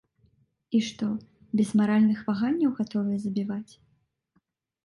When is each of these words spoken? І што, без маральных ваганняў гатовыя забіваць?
І 0.77 0.79
што, 0.87 1.09
без 1.61 1.69
маральных 1.81 2.19
ваганняў 2.31 2.71
гатовыя 2.81 3.17
забіваць? 3.27 3.73